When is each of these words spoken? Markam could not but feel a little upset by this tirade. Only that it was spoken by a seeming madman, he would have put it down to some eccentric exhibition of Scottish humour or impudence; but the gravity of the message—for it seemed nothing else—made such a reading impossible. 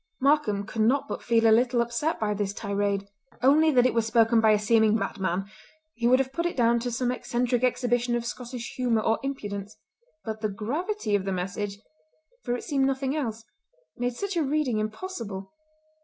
Markam 0.19 0.65
could 0.65 0.81
not 0.81 1.07
but 1.07 1.21
feel 1.21 1.45
a 1.45 1.53
little 1.53 1.79
upset 1.79 2.19
by 2.19 2.33
this 2.33 2.53
tirade. 2.55 3.07
Only 3.43 3.69
that 3.69 3.85
it 3.85 3.93
was 3.93 4.07
spoken 4.07 4.41
by 4.41 4.49
a 4.49 4.57
seeming 4.57 4.95
madman, 4.95 5.45
he 5.93 6.07
would 6.07 6.17
have 6.17 6.33
put 6.33 6.47
it 6.47 6.57
down 6.57 6.79
to 6.79 6.89
some 6.91 7.11
eccentric 7.11 7.63
exhibition 7.63 8.15
of 8.15 8.25
Scottish 8.25 8.73
humour 8.77 9.01
or 9.03 9.19
impudence; 9.21 9.77
but 10.25 10.41
the 10.41 10.49
gravity 10.49 11.13
of 11.13 11.23
the 11.25 11.31
message—for 11.31 12.55
it 12.55 12.63
seemed 12.63 12.87
nothing 12.87 13.15
else—made 13.15 14.15
such 14.15 14.35
a 14.35 14.41
reading 14.41 14.79
impossible. 14.79 15.53